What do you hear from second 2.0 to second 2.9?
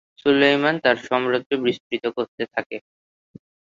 করতে থাকে।